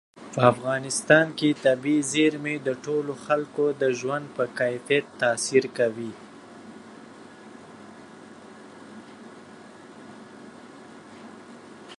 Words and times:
په 0.33 0.39
افغانستان 0.53 1.25
کې 1.37 1.59
طبیعي 1.65 2.01
زیرمې 2.13 2.55
د 2.67 2.69
ټولو 2.85 3.13
خلکو 3.25 3.65
د 3.81 3.83
ژوند 3.99 4.25
په 4.35 4.43
کیفیت 4.59 5.05
تاثیر 5.21 5.65
کوي. 5.77 6.11